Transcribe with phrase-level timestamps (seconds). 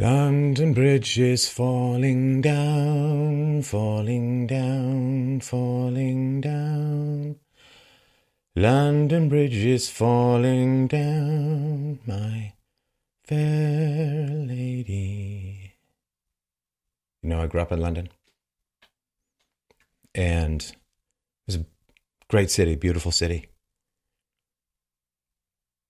[0.00, 7.34] London Bridge is falling down, falling down, falling down.
[8.54, 12.52] London Bridge is falling down, my
[13.24, 15.74] fair lady.
[17.20, 18.08] You know, I grew up in London.
[20.14, 20.76] And it
[21.46, 21.66] was a
[22.28, 23.48] great city, beautiful city.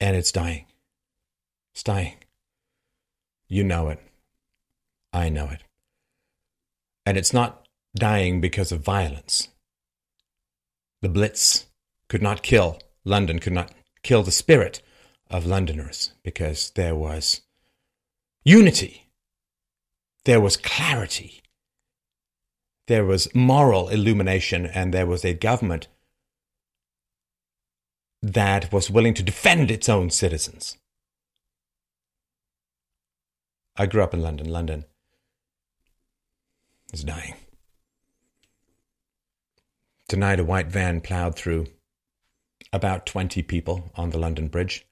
[0.00, 0.66] And it's dying.
[1.72, 2.16] It's dying.
[3.52, 4.00] You know it.
[5.12, 5.62] I know it.
[7.04, 9.48] And it's not dying because of violence.
[11.02, 11.66] The Blitz
[12.08, 13.70] could not kill London, could not
[14.02, 14.80] kill the spirit
[15.28, 17.42] of Londoners because there was
[18.42, 19.10] unity,
[20.24, 21.42] there was clarity,
[22.86, 25.88] there was moral illumination, and there was a government
[28.22, 30.78] that was willing to defend its own citizens.
[33.76, 34.48] I grew up in London.
[34.50, 34.84] London
[36.92, 37.34] is dying.
[40.08, 41.68] Tonight, a white van plowed through
[42.72, 44.86] about 20 people on the London Bridge,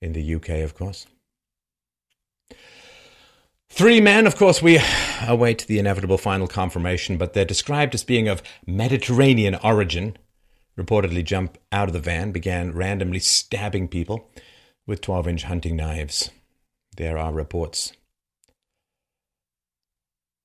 [0.00, 1.06] in the UK, of course.
[3.68, 4.80] Three men, of course, we
[5.26, 10.16] await the inevitable final confirmation, but they're described as being of Mediterranean origin.
[10.78, 14.30] Reportedly, jump out of the van, began randomly stabbing people
[14.86, 16.30] with 12 inch hunting knives.
[16.96, 17.92] There are reports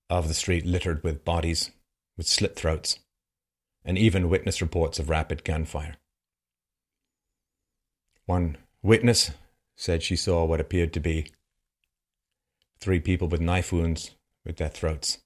[0.10, 1.72] of the street littered with bodies,
[2.18, 3.00] with slit throats,
[3.84, 5.96] and even witness reports of rapid gunfire.
[8.26, 9.32] One witness
[9.76, 11.28] said she saw what appeared to be
[12.80, 14.12] three people with knife wounds
[14.46, 15.20] with their throats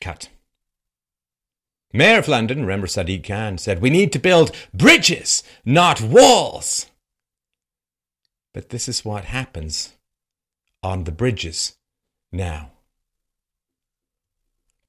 [0.00, 0.28] cut.
[1.92, 6.86] Mayor of London, remember Sadiq Khan, said, We need to build bridges, not walls.
[8.52, 9.94] But this is what happens
[10.82, 11.76] on the bridges
[12.30, 12.72] now.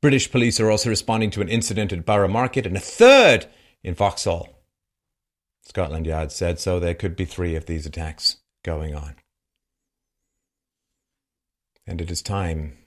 [0.02, 3.48] British police are also responding to an incident at Borough Market and a third
[3.84, 4.64] in Vauxhall.
[5.62, 9.16] Scotland Yard said so there could be three of these attacks going on.
[11.86, 12.78] And it is time,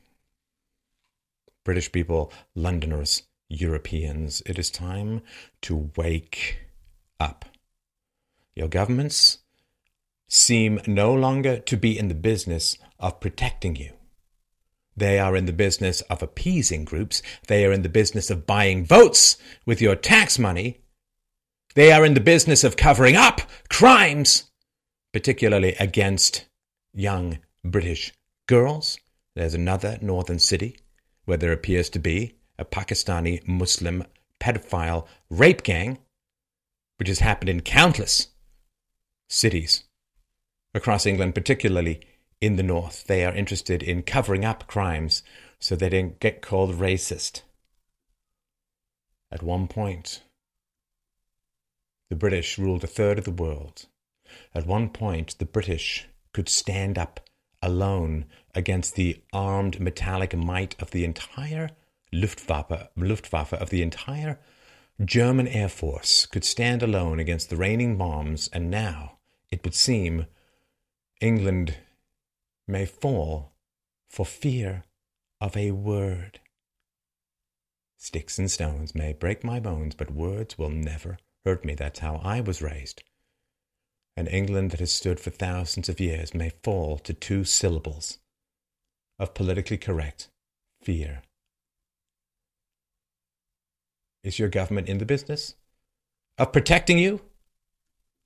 [1.64, 5.20] British people, Londoners, Europeans, it is time
[5.62, 6.58] to wake
[7.20, 7.44] up.
[8.54, 9.38] Your governments
[10.28, 13.92] seem no longer to be in the business of protecting you.
[15.02, 17.22] They are in the business of appeasing groups.
[17.48, 19.36] They are in the business of buying votes
[19.66, 20.78] with your tax money.
[21.74, 24.44] They are in the business of covering up crimes,
[25.12, 26.44] particularly against
[26.94, 28.12] young British
[28.46, 28.96] girls.
[29.34, 30.78] There's another northern city
[31.24, 34.04] where there appears to be a Pakistani Muslim
[34.38, 35.98] pedophile rape gang,
[37.00, 38.28] which has happened in countless
[39.28, 39.82] cities
[40.74, 42.02] across England, particularly
[42.42, 43.04] in the North.
[43.06, 45.22] They are interested in covering up crimes
[45.60, 47.42] so they don't get called racist.
[49.30, 50.22] At one point,
[52.10, 53.86] the British ruled a third of the world.
[54.54, 57.20] At one point, the British could stand up
[57.62, 61.70] alone against the armed metallic might of the entire
[62.12, 64.41] Luftwaffe, Luftwaffe of the entire
[65.02, 69.19] German Air Force could stand alone against the raining bombs, and now,
[69.50, 70.26] it would seem,
[71.20, 71.76] England
[72.72, 73.52] may fall
[74.10, 74.84] for fear
[75.40, 76.40] of a word.
[77.98, 81.74] Sticks and stones may break my bones, but words will never hurt me.
[81.74, 83.04] That's how I was raised.
[84.16, 88.18] An England that has stood for thousands of years may fall to two syllables
[89.18, 90.28] of politically correct
[90.82, 91.22] fear.
[94.24, 95.54] Is your government in the business
[96.38, 97.20] of protecting you?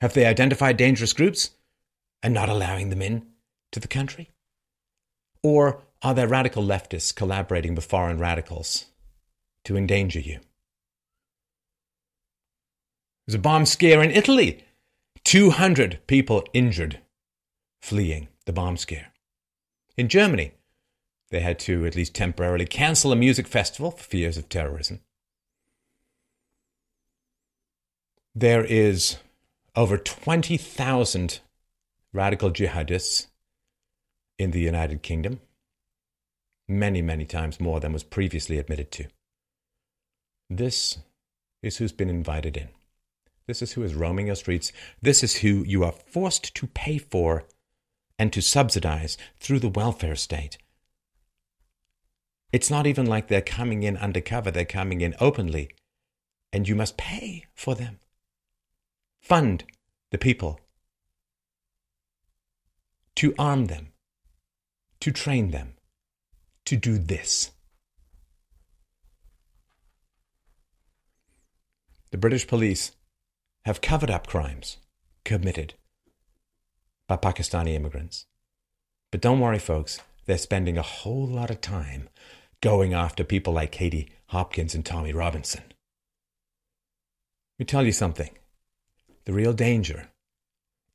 [0.01, 1.51] Have they identified dangerous groups
[2.23, 3.27] and not allowing them in
[3.73, 4.31] to the country?
[5.47, 8.87] Or are there radical leftists collaborating with foreign radicals
[9.63, 10.41] to endanger you?
[13.25, 14.65] There's a bomb scare in Italy.
[15.23, 16.99] 200 people injured
[17.81, 19.13] fleeing the bomb scare.
[19.97, 20.51] In Germany,
[21.31, 24.99] they had to at least temporarily cancel a music festival for fears of terrorism.
[28.35, 29.19] There is
[29.77, 31.39] over 20,000
[32.13, 33.29] radical jihadists
[34.39, 35.41] in the United Kingdom,
[36.69, 39.07] many, many times more than was previously admitted to.
[40.51, 40.99] This
[41.63, 42.69] is who's been invited in.
[43.47, 44.73] This is who is roaming your streets.
[45.01, 47.45] This is who you are forced to pay for
[48.19, 50.59] and to subsidize through the welfare state.
[52.53, 55.71] It's not even like they're coming in undercover, they're coming in openly,
[56.53, 57.99] and you must pay for them.
[59.21, 59.65] Fund
[60.11, 60.61] the people
[63.17, 63.89] to arm them,
[65.07, 65.73] to train them,
[66.65, 67.53] to do this.
[72.11, 72.91] The British police
[73.67, 74.79] have covered up crimes
[75.25, 75.75] committed
[77.07, 78.27] by Pakistani immigrants.
[79.13, 82.09] But don't worry, folks, they're spending a whole lot of time
[82.61, 85.63] going after people like Katie Hopkins and Tommy Robinson.
[87.53, 88.31] Let me tell you something.
[89.25, 90.09] The real danger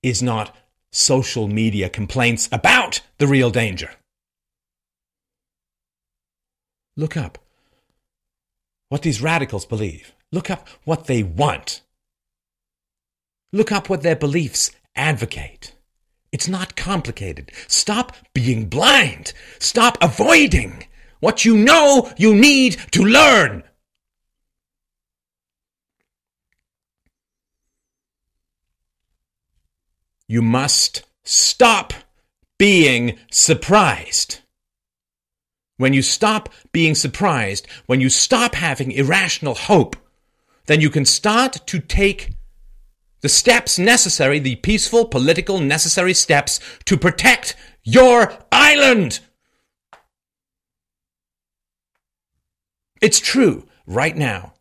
[0.03, 0.53] is not
[0.91, 3.91] social media complaints about the real danger.
[6.97, 7.37] Look up
[8.89, 10.13] what these radicals believe.
[10.31, 11.81] Look up what they want.
[13.53, 15.73] Look up what their beliefs advocate.
[16.31, 17.51] It's not complicated.
[17.67, 19.33] Stop being blind.
[19.59, 20.85] Stop avoiding
[21.19, 23.63] what you know you need to learn.
[30.27, 31.93] You must stop
[32.57, 34.39] being surprised.
[35.81, 39.95] When you stop being surprised, when you stop having irrational hope,
[40.67, 42.35] then you can start to take
[43.21, 49.21] the steps necessary, the peaceful, political, necessary steps to protect your island.
[53.01, 54.53] It's true, right now,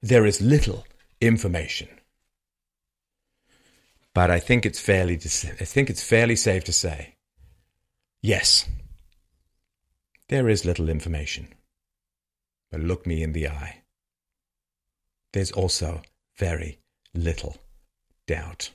[0.00, 0.86] there is little
[1.20, 1.88] information.
[4.14, 7.16] But I think it's fairly, I think it's fairly safe to say,
[8.22, 8.68] yes,
[10.30, 11.48] there is little information.
[12.70, 13.82] But look me in the eye.
[15.32, 16.02] There's also
[16.38, 16.78] very
[17.12, 17.56] little
[18.28, 18.70] doubt.